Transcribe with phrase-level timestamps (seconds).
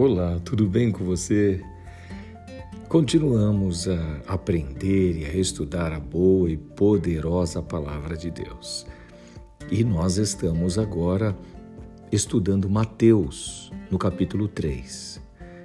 [0.00, 1.60] Olá, tudo bem com você?
[2.88, 8.86] Continuamos a aprender e a estudar a boa e poderosa Palavra de Deus.
[9.68, 11.36] E nós estamos agora
[12.12, 15.20] estudando Mateus, no capítulo 3.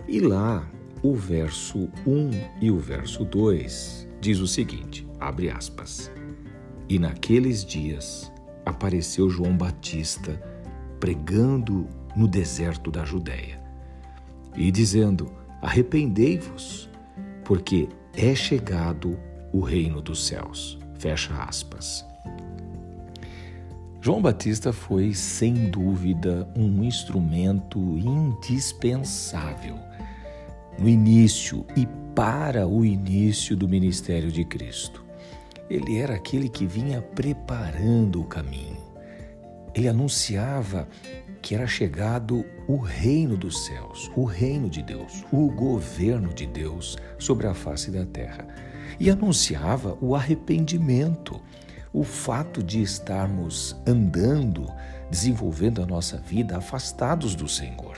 [0.07, 0.67] E lá,
[1.03, 6.11] o verso 1 e o verso 2 diz o seguinte: abre aspas.
[6.89, 8.31] E naqueles dias
[8.65, 10.41] apareceu João Batista
[10.99, 13.62] pregando no deserto da Judéia
[14.55, 15.31] e dizendo:
[15.61, 16.89] Arrependei-vos,
[17.43, 19.17] porque é chegado
[19.51, 20.77] o reino dos céus.
[20.97, 22.05] Fecha aspas.
[24.01, 29.77] João Batista foi, sem dúvida, um instrumento indispensável
[30.77, 35.03] no início e para o início do ministério de Cristo.
[35.69, 38.77] Ele era aquele que vinha preparando o caminho.
[39.73, 40.87] Ele anunciava
[41.43, 46.97] que era chegado o reino dos céus, o reino de Deus, o governo de Deus
[47.19, 48.47] sobre a face da terra.
[48.97, 51.41] E anunciava o arrependimento,
[51.91, 54.71] o fato de estarmos andando,
[55.11, 57.97] desenvolvendo a nossa vida afastados do Senhor,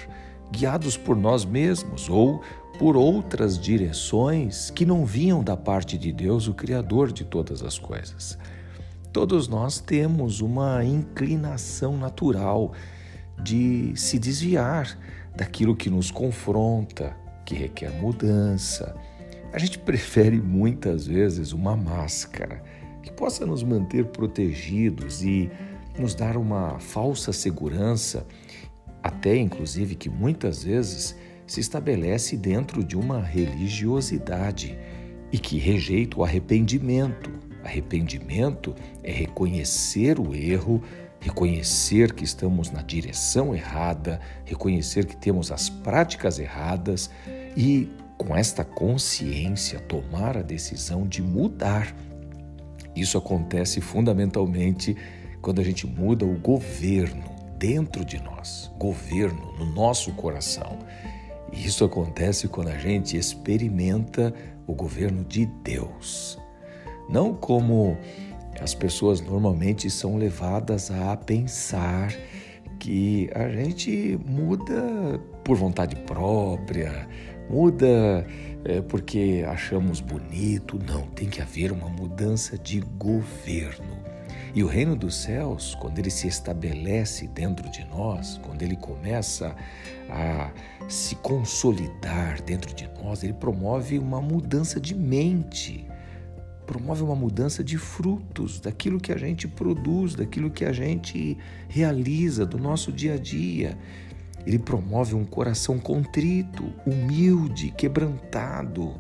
[0.52, 2.42] guiados por nós mesmos ou
[2.80, 7.78] por outras direções que não vinham da parte de Deus, o Criador de todas as
[7.78, 8.40] coisas.
[9.14, 12.74] Todos nós temos uma inclinação natural
[13.42, 14.98] de se desviar
[15.36, 18.96] daquilo que nos confronta, que requer mudança.
[19.54, 22.64] A gente prefere muitas vezes uma máscara
[23.02, 25.50] que possa nos manter protegidos e
[25.98, 28.26] nos dar uma falsa segurança,
[29.02, 31.16] até inclusive que muitas vezes
[31.48, 34.78] se estabelece dentro de uma religiosidade
[35.32, 37.32] e que rejeita o arrependimento.
[37.64, 40.82] Arrependimento é reconhecer o erro,
[41.26, 47.10] reconhecer que estamos na direção errada, reconhecer que temos as práticas erradas
[47.58, 51.96] e, com esta consciência, tomar a decisão de mudar.
[52.96, 54.96] Isso acontece fundamentalmente
[55.42, 57.26] quando a gente muda o governo
[57.58, 60.78] dentro de nós, governo no nosso coração.
[61.52, 64.32] Isso acontece quando a gente experimenta
[64.68, 66.38] o governo de Deus.
[67.10, 67.98] Não como
[68.60, 72.14] as pessoas normalmente são levadas a pensar
[72.80, 77.08] que a gente muda por vontade própria,
[77.50, 78.26] muda
[78.64, 80.80] é, porque achamos bonito.
[80.88, 83.98] Não, tem que haver uma mudança de governo.
[84.54, 89.54] E o reino dos céus, quando ele se estabelece dentro de nós, quando ele começa
[90.10, 90.50] a
[90.88, 95.86] se consolidar dentro de nós, ele promove uma mudança de mente
[96.66, 101.38] promove uma mudança de frutos, daquilo que a gente produz, daquilo que a gente
[101.68, 103.78] realiza, do nosso dia a dia.
[104.46, 108.94] Ele promove um coração contrito, humilde, quebrantado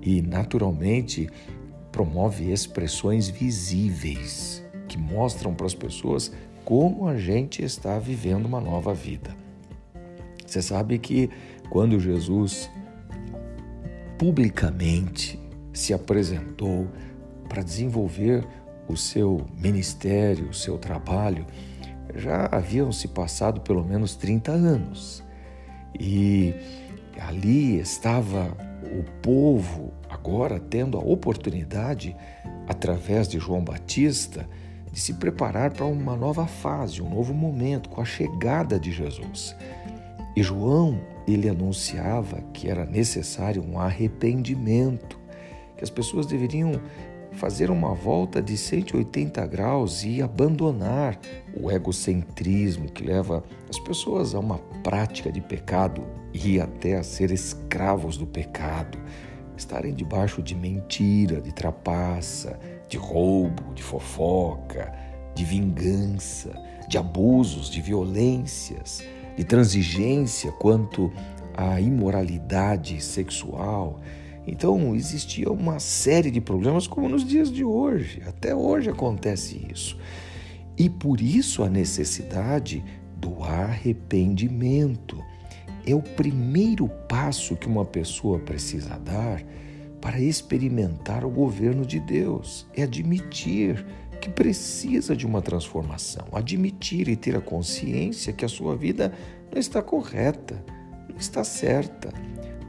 [0.00, 1.28] e, naturalmente,
[1.92, 6.32] promove expressões visíveis que mostram para as pessoas
[6.64, 9.34] como a gente está vivendo uma nova vida.
[10.46, 11.28] Você sabe que
[11.68, 12.70] quando Jesus
[14.18, 15.38] publicamente
[15.76, 16.88] se apresentou
[17.48, 18.46] para desenvolver
[18.88, 21.46] o seu ministério, o seu trabalho,
[22.14, 25.22] já haviam se passado pelo menos 30 anos.
[25.98, 26.54] E
[27.20, 32.16] ali estava o povo agora tendo a oportunidade,
[32.66, 34.48] através de João Batista,
[34.90, 39.54] de se preparar para uma nova fase, um novo momento, com a chegada de Jesus.
[40.34, 45.25] E João, ele anunciava que era necessário um arrependimento
[45.76, 46.80] que as pessoas deveriam
[47.32, 51.18] fazer uma volta de 180 graus e abandonar
[51.54, 57.30] o egocentrismo que leva as pessoas a uma prática de pecado e até a ser
[57.30, 58.98] escravos do pecado,
[59.56, 62.58] estarem debaixo de mentira, de trapaça,
[62.88, 64.92] de roubo, de fofoca,
[65.34, 66.52] de vingança,
[66.88, 69.02] de abusos, de violências,
[69.36, 71.12] de transigência quanto
[71.54, 74.00] à imoralidade sexual
[74.46, 78.22] então, existia uma série de problemas, como nos dias de hoje.
[78.26, 79.98] Até hoje acontece isso.
[80.78, 82.84] E por isso a necessidade
[83.16, 85.22] do arrependimento.
[85.84, 89.42] É o primeiro passo que uma pessoa precisa dar
[90.00, 92.66] para experimentar o governo de Deus.
[92.76, 93.84] É admitir
[94.20, 99.12] que precisa de uma transformação, admitir e ter a consciência que a sua vida
[99.52, 100.62] não está correta,
[101.08, 102.12] não está certa.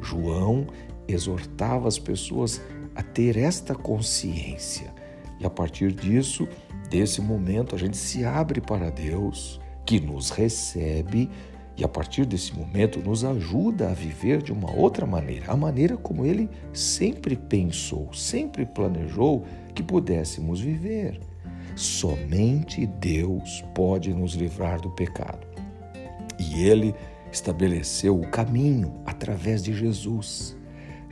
[0.02, 0.68] João
[1.08, 2.62] exortava as pessoas
[2.96, 4.94] a ter esta consciência.
[5.40, 6.48] E a partir disso,
[6.90, 11.30] desse momento, a gente se abre para Deus, que nos recebe
[11.78, 15.96] E a partir desse momento nos ajuda a viver de uma outra maneira, a maneira
[15.96, 19.46] como ele sempre pensou, sempre planejou
[19.76, 21.20] que pudéssemos viver.
[21.76, 25.46] Somente Deus pode nos livrar do pecado.
[26.40, 26.96] E ele
[27.32, 30.57] estabeleceu o caminho através de Jesus.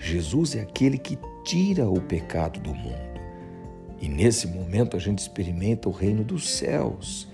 [0.05, 3.19] Jesus é aquele que tira o pecado do mundo.
[3.99, 7.27] E nesse momento a gente experimenta o reino dos céus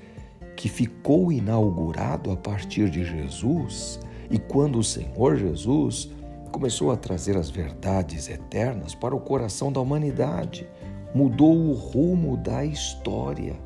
[0.55, 6.09] que ficou inaugurado a partir de Jesus e quando o Senhor Jesus
[6.49, 10.65] começou a trazer as verdades eternas para o coração da humanidade,
[11.13, 13.57] mudou o rumo da história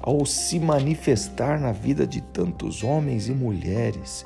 [0.00, 4.24] ao se manifestar na vida de tantos homens e mulheres.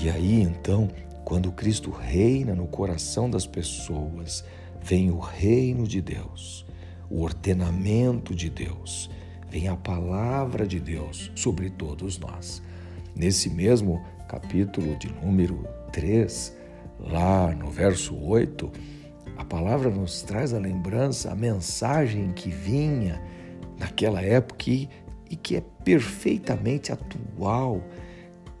[0.00, 0.88] E aí então,
[1.28, 4.42] quando Cristo reina no coração das pessoas,
[4.82, 6.64] vem o reino de Deus,
[7.10, 9.10] o ordenamento de Deus
[9.50, 12.62] vem a palavra de Deus sobre todos nós.
[13.14, 16.56] Nesse mesmo capítulo de número 3,
[16.98, 18.72] lá no verso 8,
[19.36, 23.22] a palavra nos traz a lembrança, a mensagem que vinha
[23.78, 24.88] naquela época e,
[25.28, 27.82] e que é perfeitamente atual.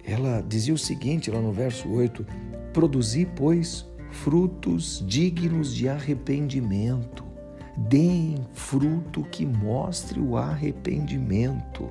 [0.08, 2.24] Ela dizia o seguinte lá no verso 8:
[2.72, 7.28] Produzi, pois, frutos dignos de arrependimento
[7.76, 11.88] deem fruto que mostre o arrependimento.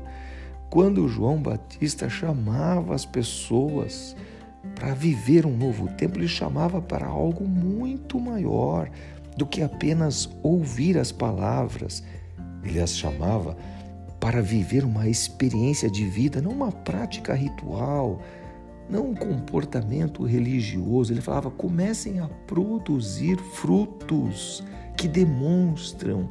[0.69, 4.15] Quando João Batista chamava as pessoas
[4.75, 8.89] para viver um novo tempo, ele chamava para algo muito maior
[9.37, 12.03] do que apenas ouvir as palavras.
[12.63, 13.76] Ele as chamava para
[14.41, 18.21] viver uma experiência de vida, não uma prática ritual,
[18.89, 21.13] não um comportamento religioso.
[21.13, 24.63] Ele falava: comecem a produzir frutos
[24.95, 26.29] que demonstram,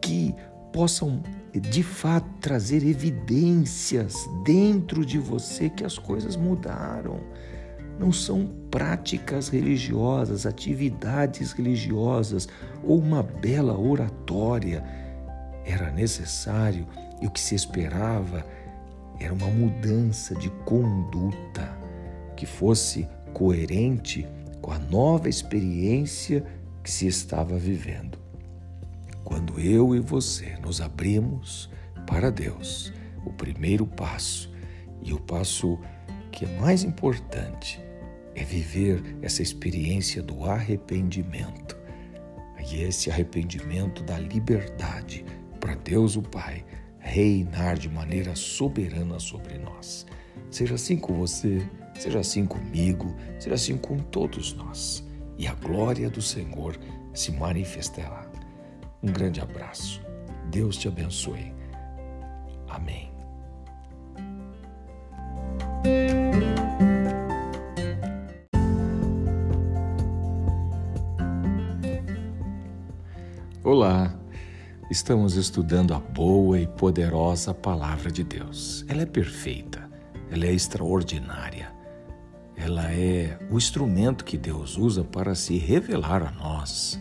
[0.00, 0.34] que
[0.72, 1.22] possam
[1.52, 7.20] de fato trazer evidências dentro de você que as coisas mudaram.
[7.98, 12.48] Não são práticas religiosas, atividades religiosas
[12.82, 14.82] ou uma bela oratória.
[15.66, 16.86] Era necessário
[17.20, 18.44] e o que se esperava
[19.18, 21.78] era uma mudança de conduta
[22.36, 24.26] que fosse coerente
[24.62, 26.44] com a nova experiência
[26.82, 28.18] que se estava vivendo.
[29.24, 31.70] Quando eu e você nos abrimos
[32.06, 32.92] para Deus,
[33.24, 34.50] o primeiro passo
[35.02, 35.78] e o passo
[36.32, 37.80] que é mais importante
[38.34, 41.78] é viver essa experiência do arrependimento.
[42.70, 45.24] E esse arrependimento da liberdade
[45.58, 46.64] para Deus o Pai
[47.00, 50.06] reinar de maneira soberana sobre nós.
[50.50, 55.04] Seja assim com você, seja assim comigo, seja assim com todos nós
[55.40, 56.78] e a glória do Senhor
[57.14, 58.30] se manifestará.
[59.02, 60.02] Um grande abraço.
[60.50, 61.54] Deus te abençoe.
[62.68, 63.09] Amém.
[74.90, 78.84] Estamos estudando a boa e poderosa Palavra de Deus.
[78.88, 79.88] Ela é perfeita,
[80.30, 81.80] ela é extraordinária
[82.62, 87.00] ela é o instrumento que Deus usa para se revelar a nós.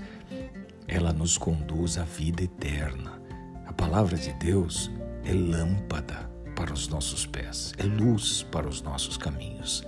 [0.87, 3.21] Ela nos conduz à vida eterna.
[3.67, 4.89] A palavra de Deus
[5.25, 9.83] é lâmpada para os nossos pés, é luz para os nossos caminhos.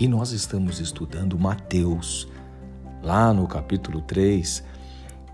[0.00, 2.26] E nós estamos estudando Mateus,
[3.00, 4.64] lá no capítulo 3,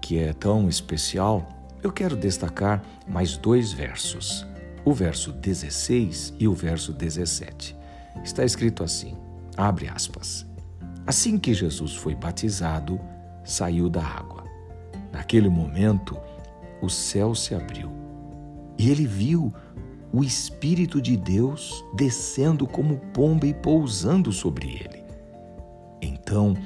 [0.02, 1.48] que é tão especial.
[1.84, 4.46] Eu quero destacar mais dois versos,
[4.86, 7.76] o verso 16 e o verso 17.
[8.24, 9.14] Está escrito assim:
[9.54, 10.46] Abre aspas.
[11.06, 12.98] Assim que Jesus foi batizado,
[13.44, 14.44] saiu da água.
[15.12, 16.16] Naquele momento,
[16.80, 17.92] o céu se abriu
[18.78, 19.52] e ele viu
[20.10, 25.04] o Espírito de Deus descendo como pomba e pousando sobre ele.
[26.00, 26.56] Então,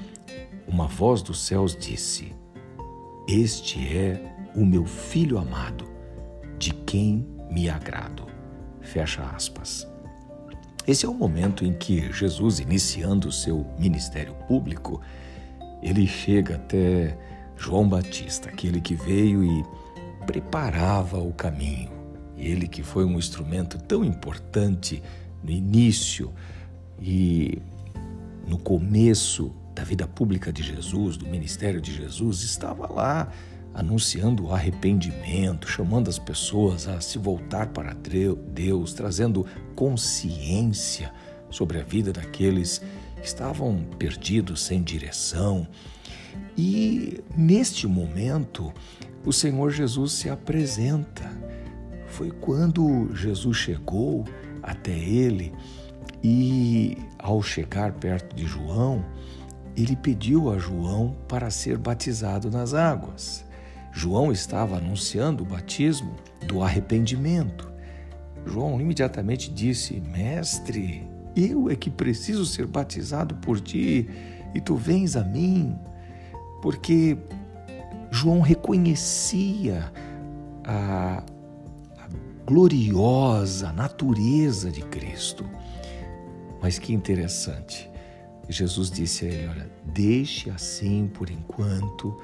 [0.64, 2.32] uma voz dos céus disse:
[3.26, 5.88] Este é o meu filho amado,
[6.58, 8.26] de quem me agrado.
[8.80, 9.86] Fecha aspas.
[10.86, 15.00] Esse é o momento em que Jesus, iniciando o seu ministério público,
[15.82, 17.16] ele chega até
[17.56, 19.64] João Batista, aquele que veio e
[20.26, 21.90] preparava o caminho.
[22.36, 25.02] Ele que foi um instrumento tão importante
[25.42, 26.32] no início
[27.00, 27.60] e
[28.46, 33.30] no começo da vida pública de Jesus, do ministério de Jesus, estava lá
[33.74, 37.94] anunciando o arrependimento, chamando as pessoas a se voltar para
[38.52, 41.12] Deus, trazendo consciência
[41.50, 42.82] sobre a vida daqueles
[43.20, 45.66] que estavam perdidos, sem direção.
[46.56, 48.72] E neste momento,
[49.24, 51.30] o Senhor Jesus se apresenta.
[52.06, 54.24] Foi quando Jesus chegou
[54.62, 55.52] até ele
[56.22, 59.04] E ao chegar perto de João,
[59.76, 63.44] ele pediu a João para ser batizado nas águas.
[63.92, 66.14] João estava anunciando o batismo
[66.46, 67.70] do arrependimento.
[68.46, 74.08] João imediatamente disse: Mestre, eu é que preciso ser batizado por ti
[74.54, 75.76] e tu vens a mim.
[76.62, 77.16] Porque
[78.10, 79.92] João reconhecia
[80.64, 81.22] a,
[81.98, 82.08] a
[82.46, 85.44] gloriosa natureza de Cristo.
[86.60, 87.88] Mas que interessante.
[88.48, 92.18] Jesus disse a ele: Olha, deixe assim por enquanto,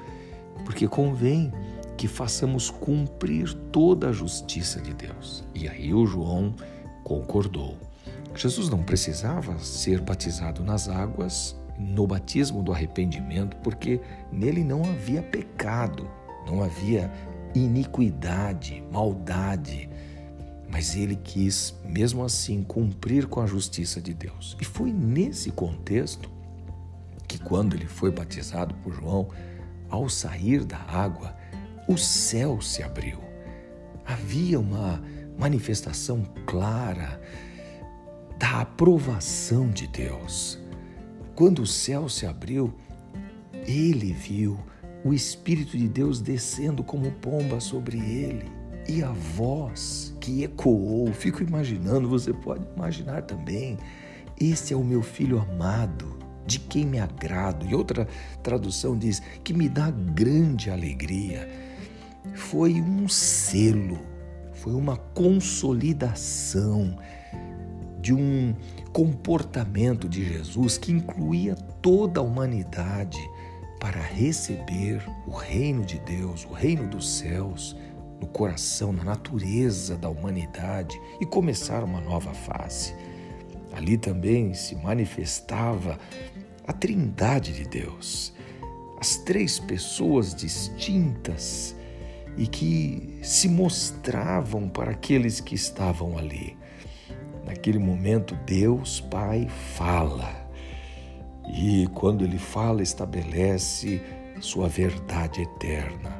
[0.63, 1.51] porque convém
[1.97, 5.43] que façamos cumprir toda a justiça de Deus.
[5.53, 6.53] E aí o João
[7.03, 7.77] concordou.
[8.35, 13.99] Jesus não precisava ser batizado nas águas no batismo do arrependimento, porque
[14.31, 16.07] nele não havia pecado,
[16.45, 17.11] não havia
[17.53, 19.89] iniquidade, maldade.
[20.69, 24.57] Mas ele quis, mesmo assim, cumprir com a justiça de Deus.
[24.59, 26.29] E foi nesse contexto
[27.27, 29.29] que, quando ele foi batizado por João,
[29.89, 31.35] ao sair da água,
[31.87, 33.19] o céu se abriu.
[34.05, 35.01] Havia uma
[35.37, 37.19] manifestação clara
[38.37, 40.59] da aprovação de Deus.
[41.35, 42.73] Quando o céu se abriu,
[43.67, 44.57] ele viu
[45.03, 48.51] o Espírito de Deus descendo como pomba sobre ele.
[48.87, 53.77] E a voz que ecoou, fico imaginando, você pode imaginar também.
[54.39, 57.65] Esse é o meu filho amado, de quem me agrado.
[57.65, 58.07] E outra
[58.43, 61.49] tradução diz que me dá grande alegria.
[62.33, 63.99] Foi um selo,
[64.53, 66.97] foi uma consolidação
[68.01, 68.55] de um
[68.93, 73.19] comportamento de Jesus que incluía toda a humanidade
[73.79, 77.75] para receber o reino de Deus, o reino dos céus,
[78.19, 82.95] no coração, na natureza da humanidade e começar uma nova fase.
[83.73, 85.99] Ali também se manifestava
[86.67, 88.33] a Trindade de Deus,
[88.99, 91.75] as três pessoas distintas
[92.37, 96.57] e que se mostravam para aqueles que estavam ali.
[97.45, 100.49] Naquele momento, Deus Pai fala.
[101.53, 104.01] E quando ele fala, estabelece
[104.41, 106.19] sua verdade eterna.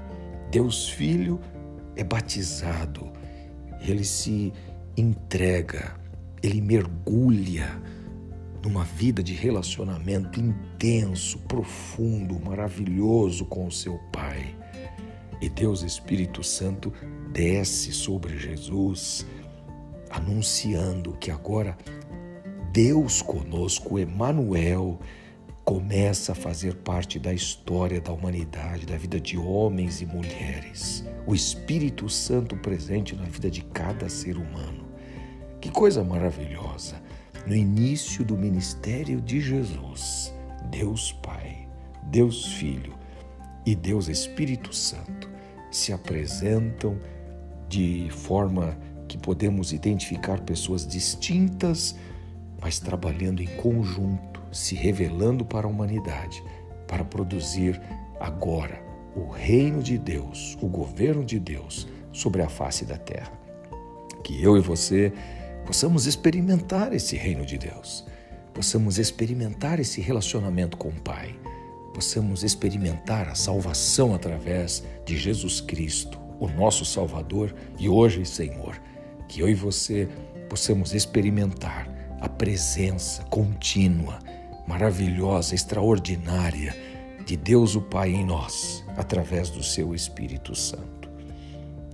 [0.51, 1.41] Deus Filho
[1.95, 3.11] é batizado,
[3.81, 4.53] ele se
[4.95, 5.95] entrega,
[6.41, 7.81] ele mergulha
[8.65, 14.55] numa vida de relacionamento intenso, profundo, maravilhoso com o seu Pai.
[15.39, 16.91] E Deus Espírito Santo
[17.31, 19.24] desce sobre Jesus
[20.10, 21.77] anunciando que agora
[22.72, 25.00] Deus conosco, Emanuel,
[25.63, 31.05] começa a fazer parte da história da humanidade, da vida de homens e mulheres.
[31.27, 34.86] O Espírito Santo presente na vida de cada ser humano.
[35.62, 37.04] Que coisa maravilhosa!
[37.45, 40.33] No início do ministério de Jesus,
[40.71, 41.67] Deus Pai,
[42.05, 42.95] Deus Filho
[43.63, 45.29] e Deus Espírito Santo
[45.69, 46.97] se apresentam
[47.69, 48.75] de forma
[49.07, 51.95] que podemos identificar pessoas distintas,
[52.59, 56.43] mas trabalhando em conjunto, se revelando para a humanidade,
[56.87, 57.79] para produzir
[58.19, 58.83] agora
[59.15, 63.31] o reino de Deus, o governo de Deus sobre a face da terra.
[64.23, 65.13] Que eu e você
[65.65, 68.05] possamos experimentar esse reino de Deus,
[68.53, 71.36] possamos experimentar esse relacionamento com o Pai,
[71.93, 78.79] possamos experimentar a salvação através de Jesus Cristo, o nosso Salvador e hoje Senhor.
[79.27, 80.07] Que eu e você
[80.50, 81.89] possamos experimentar
[82.22, 84.19] a presença contínua,
[84.67, 86.75] maravilhosa, extraordinária
[87.25, 91.10] de Deus o Pai em nós, através do seu Espírito Santo.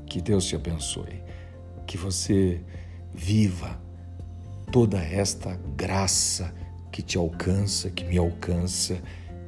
[0.06, 1.24] Que Deus te abençoe,
[1.88, 2.62] que você
[3.14, 3.80] viva
[4.72, 6.54] toda esta graça
[6.92, 9.02] que te alcança, que me alcança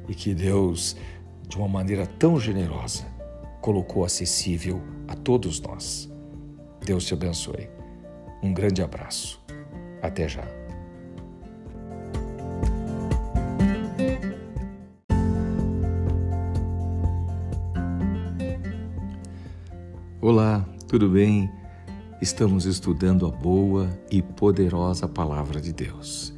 [0.08, 0.96] e que Deus,
[1.48, 3.04] de uma maneira tão generosa,
[3.60, 6.10] colocou acessível a todos nós.
[6.84, 7.68] Deus te abençoe.
[8.42, 9.42] Um grande abraço.
[10.02, 10.44] Até já.
[20.20, 21.50] Olá, tudo bem?
[22.24, 26.32] Estamos estudando a boa e poderosa Palavra de Deus.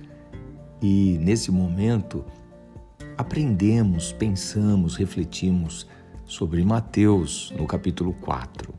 [0.82, 2.24] E nesse momento,
[3.16, 5.86] aprendemos, pensamos, refletimos
[6.24, 8.74] sobre Mateus no capítulo 4.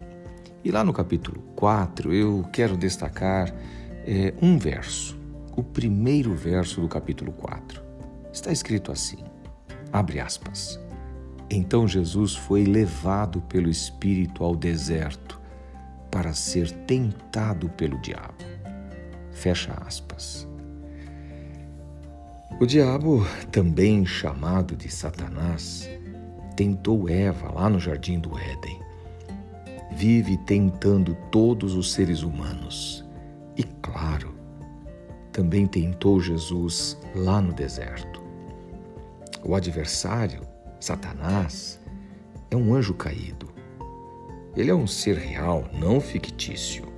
[0.65, 3.55] E lá no capítulo 4 eu quero destacar
[4.05, 5.17] é, um verso,
[5.55, 7.81] o primeiro verso do capítulo 4.
[8.33, 9.23] Está escrito assim:
[9.93, 10.77] abre aspas.
[11.49, 15.36] Então Jesus foi levado pelo Espírito ao deserto
[16.11, 18.43] para ser tentado pelo diabo.
[19.31, 20.47] Fecha aspas.
[22.59, 25.87] O diabo, também chamado de Satanás,
[26.55, 28.81] tentou Eva lá no jardim do Éden.
[29.91, 33.05] Vive tentando todos os seres humanos.
[33.55, 34.33] E, claro,
[35.31, 38.23] também tentou Jesus lá no deserto.
[39.43, 40.41] O adversário,
[40.79, 41.79] Satanás,
[42.49, 43.47] é um anjo caído.
[44.57, 46.91] Ele é um ser real, não fictício,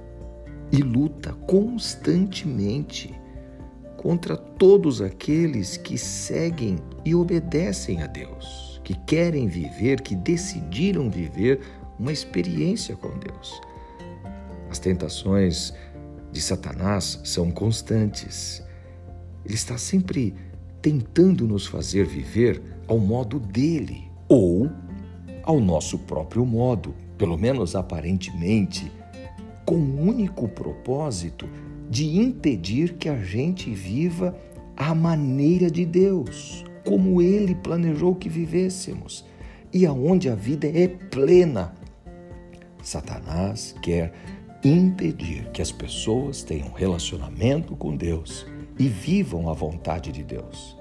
[0.71, 3.13] e luta constantemente
[3.97, 11.59] contra todos aqueles que seguem e obedecem a Deus, que querem viver, que decidiram viver
[11.99, 13.59] uma experiência com Deus.
[14.69, 15.73] As tentações
[16.31, 18.63] de Satanás são constantes.
[19.43, 20.33] Ele está sempre
[20.81, 24.69] tentando nos fazer viver ao modo dele ou
[25.43, 28.89] ao nosso próprio modo, pelo menos aparentemente,
[29.65, 31.47] com o único propósito
[31.89, 34.35] de impedir que a gente viva
[34.75, 39.25] à maneira de Deus, como Ele planejou que vivêssemos
[39.73, 41.75] e aonde a vida é plena.
[42.81, 44.13] Satanás quer
[44.63, 48.47] impedir que as pessoas tenham relacionamento com Deus
[48.79, 50.77] e vivam a vontade de Deus.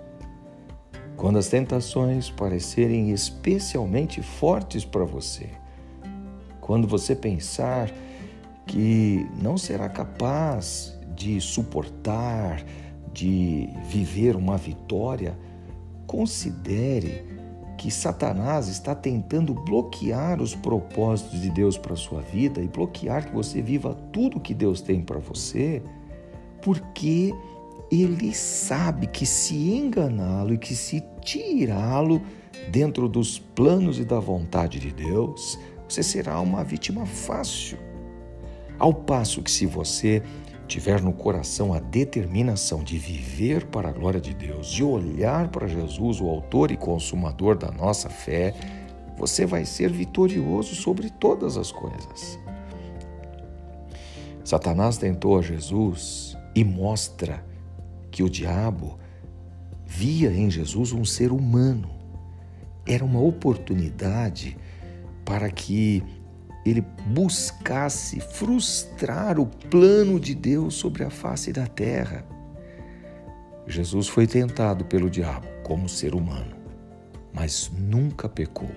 [1.16, 5.48] Quando as tentações parecerem especialmente fortes para você,
[6.68, 7.90] quando você pensar
[8.66, 12.62] que não será capaz de suportar,
[13.10, 15.34] de viver uma vitória,
[16.06, 17.24] considere
[17.78, 23.28] que Satanás está tentando bloquear os propósitos de Deus para a sua vida e bloquear
[23.28, 25.82] que você viva tudo que Deus tem para você,
[26.60, 27.34] porque
[27.90, 32.20] ele sabe que se enganá-lo e que se tirá-lo
[32.70, 35.58] dentro dos planos e da vontade de Deus,
[35.88, 37.78] você será uma vítima fácil.
[38.78, 40.22] Ao passo que, se você
[40.68, 45.66] tiver no coração a determinação de viver para a glória de Deus, de olhar para
[45.66, 48.54] Jesus, o Autor e Consumador da nossa fé,
[49.16, 52.38] você vai ser vitorioso sobre todas as coisas.
[54.44, 57.44] Satanás tentou a Jesus e mostra
[58.10, 58.98] que o diabo
[59.84, 61.90] via em Jesus um ser humano.
[62.86, 64.56] Era uma oportunidade
[65.28, 66.02] para que
[66.64, 72.26] ele buscasse frustrar o plano de Deus sobre a face da terra.
[73.66, 76.56] Jesus foi tentado pelo diabo como ser humano,
[77.30, 78.70] mas nunca pecou.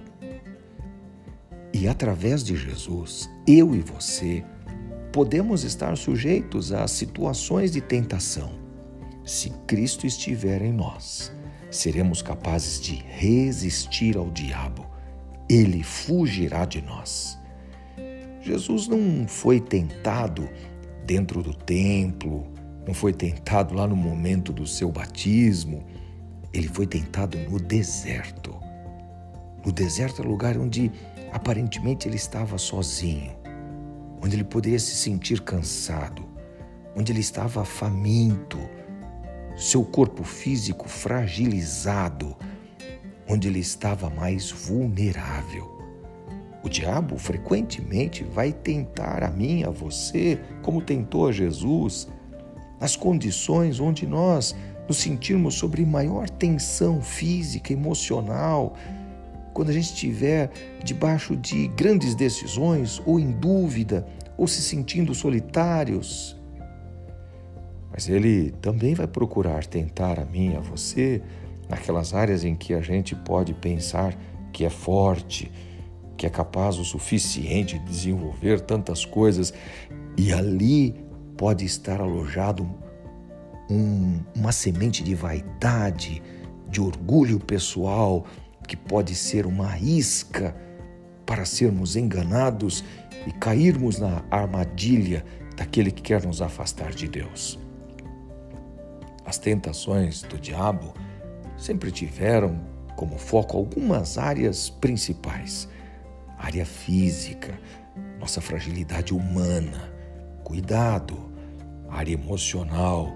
[1.73, 4.43] E através de Jesus, eu e você
[5.13, 8.51] podemos estar sujeitos a situações de tentação.
[9.23, 11.31] Se Cristo estiver em nós,
[11.69, 14.90] seremos capazes de resistir ao diabo.
[15.51, 17.37] Ele fugirá de nós.
[18.41, 20.47] Jesus não foi tentado
[21.05, 22.47] dentro do templo,
[22.87, 25.85] não foi tentado lá no momento do seu batismo,
[26.53, 28.55] ele foi tentado no deserto.
[29.65, 30.89] No deserto é lugar onde
[31.33, 33.35] aparentemente ele estava sozinho,
[34.23, 36.23] onde ele poderia se sentir cansado,
[36.95, 38.57] onde ele estava faminto,
[39.57, 42.37] seu corpo físico fragilizado,
[43.31, 45.79] onde ele estava mais vulnerável.
[46.61, 52.09] O diabo frequentemente vai tentar a mim, a você, como tentou a Jesus,
[52.79, 54.53] nas condições onde nós
[54.85, 58.75] nos sentirmos sobre maior tensão física, emocional,
[59.53, 60.51] quando a gente estiver
[60.83, 64.05] debaixo de grandes decisões, ou em dúvida,
[64.37, 66.37] ou se sentindo solitários.
[67.91, 71.21] Mas ele também vai procurar tentar a mim, a você,
[71.71, 74.13] naquelas áreas em que a gente pode pensar
[74.51, 75.49] que é forte,
[76.17, 79.53] que é capaz o suficiente de desenvolver tantas coisas,
[80.17, 80.93] e ali
[81.37, 82.69] pode estar alojado
[83.69, 86.21] um, uma semente de vaidade,
[86.69, 88.25] de orgulho pessoal,
[88.67, 90.53] que pode ser uma isca
[91.25, 92.83] para sermos enganados
[93.25, 95.23] e cairmos na armadilha
[95.55, 97.57] daquele que quer nos afastar de Deus.
[99.25, 100.93] As tentações do diabo
[101.61, 102.59] sempre tiveram
[102.95, 105.69] como foco algumas áreas principais.
[106.37, 107.57] Área física,
[108.19, 109.93] nossa fragilidade humana,
[110.43, 111.31] cuidado,
[111.87, 113.13] área emocional,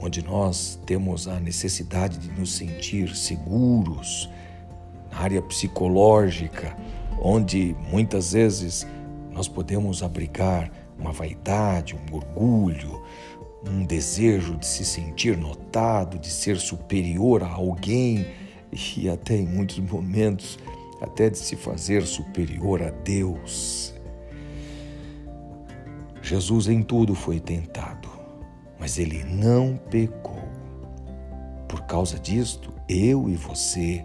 [0.00, 4.28] onde nós temos a necessidade de nos sentir seguros,
[5.10, 6.76] na área psicológica,
[7.22, 8.84] onde muitas vezes
[9.30, 13.03] nós podemos abrigar uma vaidade, um orgulho,
[13.70, 18.26] um desejo de se sentir notado, de ser superior a alguém
[18.96, 20.58] e até em muitos momentos
[21.00, 23.94] até de se fazer superior a Deus.
[26.22, 28.08] Jesus em tudo foi tentado,
[28.78, 30.42] mas ele não pecou.
[31.68, 34.04] Por causa disto, eu e você,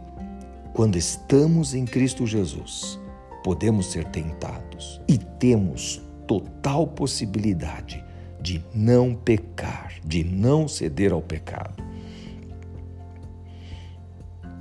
[0.73, 2.99] quando estamos em Cristo Jesus,
[3.43, 8.03] podemos ser tentados e temos total possibilidade
[8.41, 11.83] de não pecar, de não ceder ao pecado.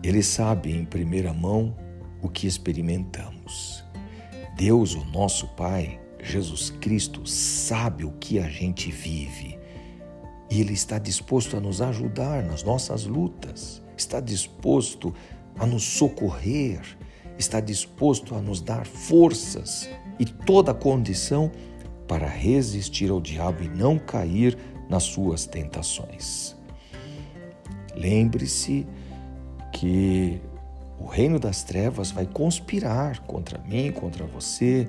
[0.02, 1.76] Ele sabe em primeira mão
[2.22, 3.84] o que experimentamos.
[4.56, 9.58] Deus, o nosso Pai, Jesus Cristo, sabe o que a gente vive
[10.50, 15.14] e Ele está disposto a nos ajudar nas nossas lutas, está disposto
[15.58, 16.80] a nos socorrer,
[17.38, 19.88] está disposto a nos dar forças
[20.18, 21.50] e toda a condição
[22.08, 26.56] para resistir ao diabo e não cair nas suas tentações.
[27.94, 28.86] Lembre-se
[29.72, 30.40] que
[30.98, 34.88] o reino das trevas vai conspirar contra mim, contra você,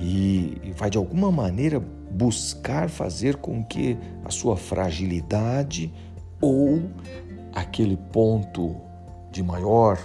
[0.00, 5.92] e vai de alguma maneira buscar fazer com que a sua fragilidade
[6.40, 6.82] ou
[7.52, 8.76] aquele ponto
[9.30, 9.98] de maior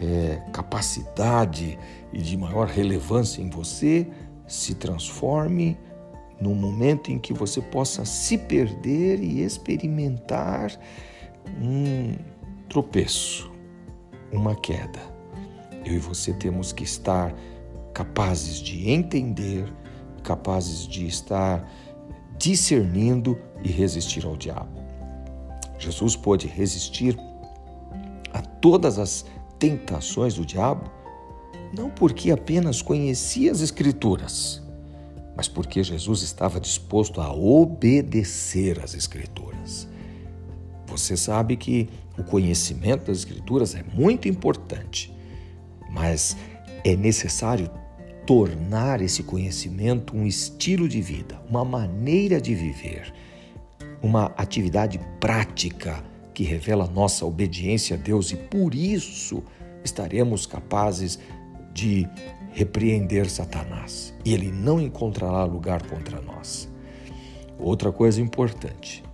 [0.00, 1.78] é, capacidade
[2.12, 4.06] e de maior relevância em você
[4.50, 5.78] se transforme
[6.40, 10.76] num momento em que você possa se perder e experimentar
[11.62, 12.16] um
[12.68, 13.50] tropeço,
[14.32, 14.98] uma queda.
[15.84, 17.32] Eu e você temos que estar
[17.94, 19.72] capazes de entender,
[20.24, 21.70] capazes de estar
[22.36, 24.80] discernindo e resistir ao diabo.
[25.78, 27.16] Jesus pôde resistir
[28.32, 29.24] a todas as
[29.60, 30.90] tentações do diabo,
[31.72, 34.62] não porque apenas conhecia as Escrituras,
[35.36, 39.88] mas porque Jesus estava disposto a obedecer às Escrituras.
[40.86, 45.14] Você sabe que o conhecimento das Escrituras é muito importante,
[45.90, 46.36] mas
[46.84, 47.70] é necessário
[48.26, 53.12] tornar esse conhecimento um estilo de vida, uma maneira de viver,
[54.02, 56.02] uma atividade prática
[56.32, 59.42] que revela nossa obediência a Deus e por isso
[59.84, 61.18] estaremos capazes
[61.72, 62.08] de
[62.52, 66.68] repreender Satanás e ele não encontrará lugar contra nós.
[67.58, 69.04] Outra coisa importante: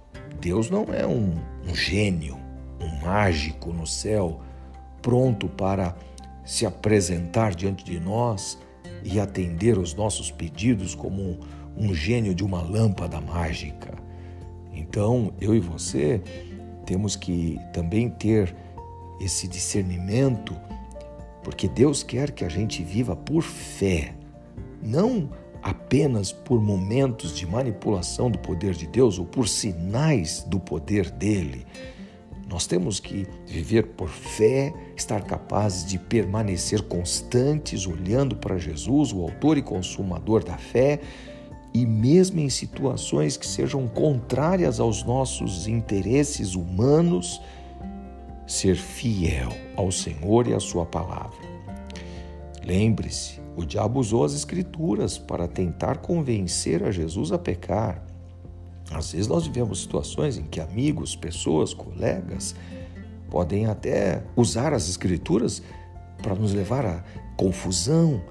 [0.40, 1.35] Deus não é um,
[1.69, 2.37] um gênio,
[2.81, 4.40] um mágico no céu
[5.03, 5.95] pronto para
[6.45, 8.59] se apresentar diante de nós
[9.05, 11.38] e atender os nossos pedidos como um,
[11.77, 13.95] um gênio de uma lâmpada mágica.
[14.73, 16.21] Então, eu e você
[16.85, 18.55] temos que também ter
[19.21, 20.57] esse discernimento,
[21.47, 24.17] porque Deus quer que a gente viva por fé,
[24.83, 25.31] não
[25.63, 31.65] apenas por momentos de manipulação do poder de Deus ou por sinais do poder dele.
[32.49, 39.23] Nós temos que viver por fé, estar capazes de permanecer constantes, olhando para Jesus, o
[39.23, 40.99] Autor e Consumador da fé,
[41.73, 47.41] e mesmo em situações que sejam contrárias aos nossos interesses humanos,
[48.47, 51.47] ser fiel ao Senhor e à Sua palavra.
[52.65, 58.05] Lembre-se, o diabo usou as Escrituras para tentar convencer a Jesus a pecar.
[58.91, 62.55] Às vezes nós vivemos situações em que amigos, pessoas, colegas
[63.31, 65.63] podem até usar as escrituras
[66.23, 67.05] para nos levar à
[67.37, 68.23] confusão,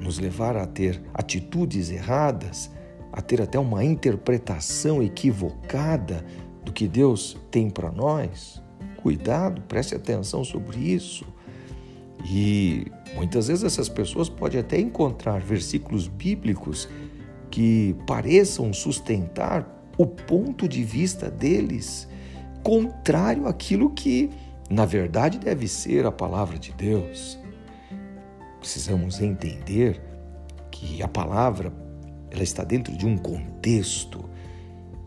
[0.00, 2.70] nos levar a ter atitudes erradas,
[3.12, 6.24] a ter até uma interpretação equivocada
[6.64, 8.62] do que Deus tem para nós.
[8.96, 11.24] Cuidado, preste atenção sobre isso.
[12.24, 16.88] E muitas vezes essas pessoas podem até encontrar versículos bíblicos
[17.50, 22.08] que pareçam sustentar o ponto de vista deles
[22.66, 24.28] contrário àquilo que,
[24.68, 27.38] na verdade, deve ser a palavra de Deus.
[28.58, 30.02] Precisamos entender
[30.72, 31.72] que a palavra
[32.28, 34.28] ela está dentro de um contexto.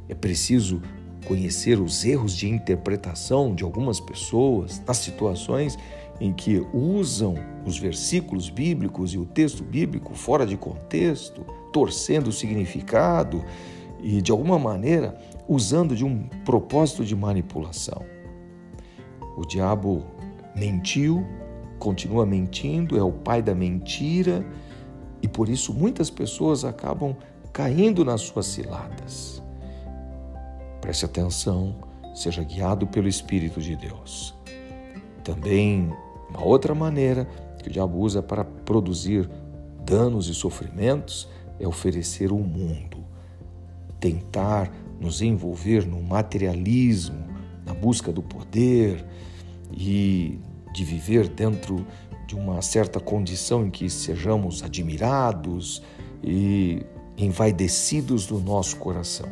[0.08, 0.82] É preciso
[1.26, 5.78] conhecer os erros de interpretação de algumas pessoas nas situações
[6.20, 12.34] em que usam os versículos bíblicos e o texto bíblico fora de contexto, torcendo o
[12.34, 13.44] significado
[14.02, 18.04] e, de alguma maneira, usando de um propósito de manipulação.
[19.38, 20.04] O diabo
[20.56, 21.26] mentiu,
[21.78, 24.46] continua mentindo, é o pai da mentira
[25.22, 27.16] e por isso muitas pessoas acabam
[27.54, 29.39] caindo nas suas ciladas.
[30.82, 31.76] Preste atenção,
[32.14, 34.36] seja guiado pelo Espírito de Deus.
[35.24, 35.92] Também,
[36.30, 37.26] uma outra maneira
[37.62, 39.30] que o diabo usa para produzir
[39.86, 41.28] danos e sofrimentos
[41.60, 43.10] é oferecer o mundo
[44.00, 47.28] tentar nos envolver no materialismo,
[47.66, 49.06] na busca do poder
[49.72, 50.40] e
[50.74, 51.86] de viver dentro
[52.26, 55.82] de uma certa condição em que sejamos admirados
[56.24, 56.86] e
[57.18, 59.30] envaidecidos do nosso coração.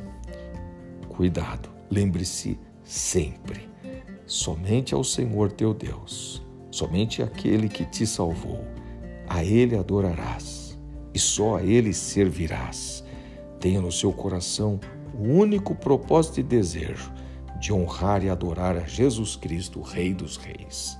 [1.18, 3.68] Cuidado, lembre-se sempre:
[4.28, 8.64] somente ao Senhor teu Deus, somente aquele que te salvou.
[9.28, 10.78] A Ele adorarás
[11.16, 13.04] e só a Ele servirás.
[13.60, 14.80] Tenha no seu coração
[15.12, 17.12] o único propósito e desejo
[17.60, 21.00] de honrar e adorar a Jesus Cristo, Rei dos Reis.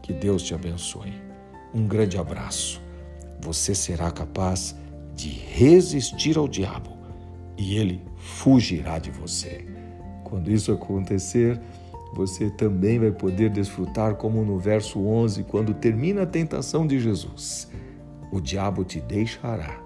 [0.00, 1.12] Que Deus te abençoe.
[1.74, 2.80] Um grande abraço.
[3.40, 4.76] Você será capaz
[5.16, 6.95] de resistir ao diabo
[7.56, 9.64] e ele fugirá de você.
[10.24, 11.60] Quando isso acontecer,
[12.14, 17.70] você também vai poder desfrutar, como no verso 11, quando termina a tentação de Jesus:
[18.32, 19.80] O diabo te deixará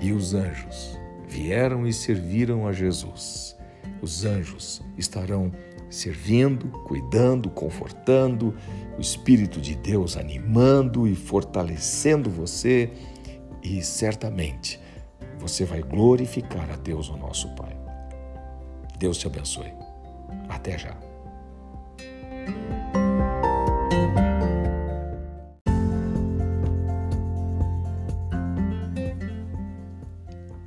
[0.00, 3.56] e os anjos vieram e serviram a Jesus.
[4.00, 5.52] Os anjos estarão
[5.90, 8.54] servindo, cuidando, confortando,
[8.96, 12.90] o Espírito de Deus animando e fortalecendo você,
[13.62, 14.80] e certamente
[15.38, 17.76] você vai glorificar a Deus, o nosso Pai.
[18.98, 19.72] Deus te abençoe.
[20.48, 20.96] Até já.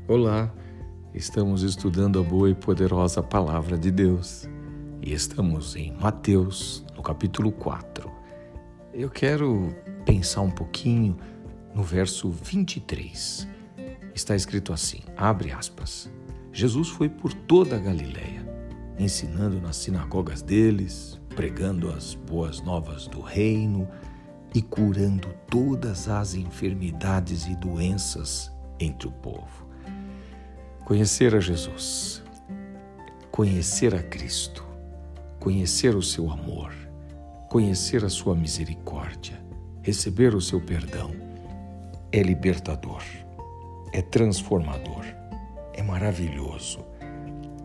[0.08, 0.54] Olá,
[1.14, 4.48] estamos estudando a boa e poderosa Palavra de Deus
[5.02, 8.12] e estamos em Mateus, no capítulo 4.
[8.94, 9.74] Eu quero
[10.06, 11.18] pensar um pouquinho
[11.74, 13.48] no verso 23.
[14.14, 16.12] Está escrito assim: abre aspas.
[16.54, 18.46] Jesus foi por toda a Galileia,
[19.00, 23.88] ensinando nas sinagogas deles, pregando as boas novas do reino
[24.54, 29.66] e curando todas as enfermidades e doenças entre o povo.
[30.84, 32.22] Conhecer a Jesus,
[33.32, 34.66] conhecer a Cristo,
[35.40, 36.74] conhecer o seu amor,
[37.50, 39.42] conhecer a sua misericórdia,
[39.82, 41.12] receber o seu perdão,
[42.12, 43.02] é libertador,
[43.94, 45.06] é transformador,
[45.74, 46.86] é maravilhoso.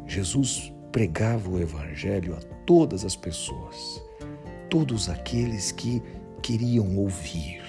[0.06, 4.02] Jesus pregava o Evangelho a todas as pessoas,
[4.70, 6.02] todos aqueles que
[6.42, 7.66] queriam ouvir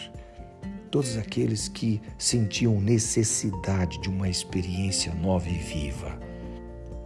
[0.89, 6.17] todos aqueles que sentiam necessidade de uma experiência nova e viva.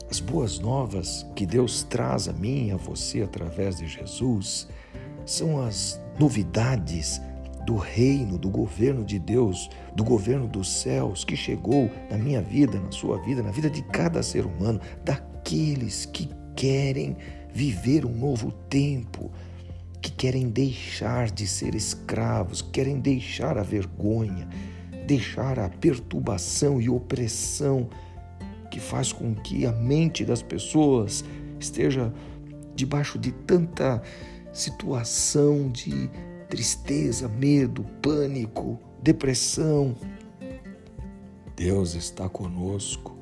[0.09, 4.67] As boas novas que Deus traz a mim e a você através de Jesus
[5.25, 7.21] são as novidades
[7.65, 12.79] do reino, do governo de Deus, do governo dos céus que chegou na minha vida,
[12.79, 17.15] na sua vida, na vida de cada ser humano, daqueles que querem
[17.53, 19.31] viver um novo tempo,
[20.01, 24.47] que querem deixar de ser escravos, querem deixar a vergonha,
[25.05, 27.89] deixar a perturbação e opressão
[28.69, 31.23] que faz com que a mente das pessoas
[31.59, 32.11] esteja
[32.73, 34.01] debaixo de tanta
[34.53, 36.09] situação de
[36.51, 39.95] tristeza, medo, pânico, depressão.
[41.55, 43.17] Deus está conosco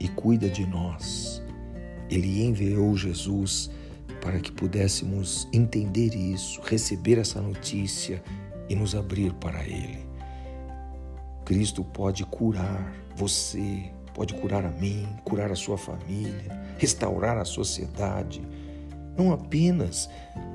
[0.00, 1.40] e cuida de nós.
[2.10, 3.70] Ele enviou Jesus
[4.20, 8.20] para que pudéssemos entender isso, receber essa notícia
[8.68, 10.04] e nos abrir para Ele.
[11.44, 18.42] Cristo pode curar você, pode curar a mim, curar a sua família, restaurar a sociedade,
[19.16, 20.08] não apenas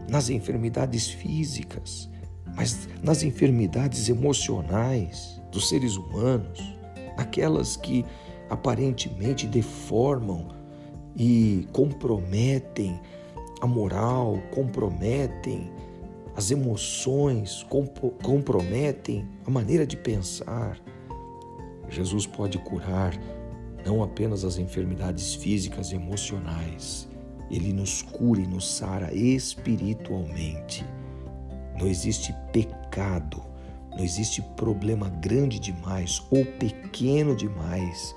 [0.10, 2.10] nas enfermidades físicas,
[2.56, 6.62] mas nas enfermidades emocionais dos seres humanos,
[7.18, 8.06] aquelas que
[8.50, 10.50] aparentemente deformam
[11.16, 13.00] e comprometem
[13.62, 15.72] a moral, comprometem
[16.36, 17.66] as emoções,
[18.24, 20.80] comprometem a maneira de pensar.
[21.90, 23.14] Jesus pode curar
[23.86, 27.08] não apenas as enfermidades físicas e emocionais,
[27.52, 30.86] ele nos cura e nos sara espiritualmente.
[31.80, 33.44] Não existe pecado,
[33.92, 38.16] não existe problema grande demais ou pequeno demais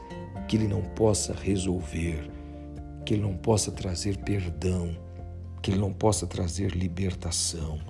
[0.49, 2.31] que ele não possa resolver,
[3.05, 4.97] que ele não possa trazer perdão
[5.65, 7.81] que Ele não possa trazer libertação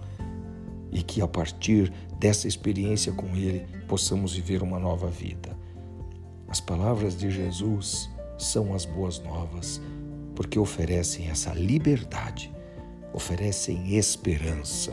[0.93, 5.59] e que a partir dessa experiência com Ele possamos viver uma nova vida.
[6.47, 9.83] As palavras de Jesus são as boas novas
[10.35, 12.53] porque oferecem essa liberdade,
[13.13, 14.93] oferecem esperança,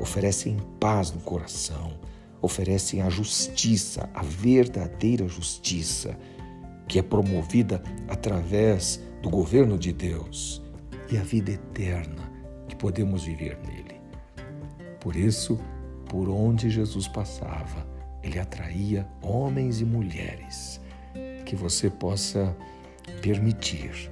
[0.00, 1.98] oferecem paz no coração,
[2.42, 6.16] oferecem a justiça, a verdadeira justiça,
[6.86, 10.62] que é promovida através do governo de Deus
[11.10, 12.30] e a vida eterna
[12.68, 14.00] que podemos viver nele.
[15.00, 15.58] Por isso,
[16.08, 17.86] por onde Jesus passava,
[18.22, 20.80] ele atraía homens e mulheres.
[21.44, 22.56] Que você possa
[23.22, 24.10] permitir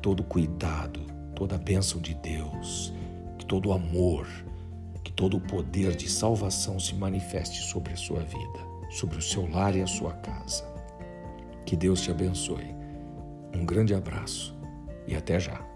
[0.00, 1.00] todo cuidado,
[1.34, 2.92] toda a bênção de Deus,
[3.38, 4.26] que todo amor,
[5.04, 8.60] que todo o poder de salvação se manifeste sobre a sua vida,
[8.90, 10.64] sobre o seu lar e a sua casa.
[11.64, 12.74] Que Deus te abençoe.
[13.54, 14.56] Um grande abraço
[15.06, 15.69] e até já.